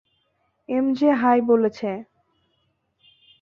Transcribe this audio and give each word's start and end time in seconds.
এমজে 0.69 1.09
hi 1.11 1.39
বলেছে। 1.41 1.89